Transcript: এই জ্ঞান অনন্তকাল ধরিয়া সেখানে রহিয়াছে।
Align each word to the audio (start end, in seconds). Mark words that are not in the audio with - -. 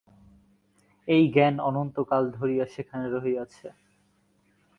এই 1.07 1.23
জ্ঞান 1.27 1.55
অনন্তকাল 1.59 2.23
ধরিয়া 2.31 2.65
সেখানে 2.65 3.05
রহিয়াছে। 3.09 3.67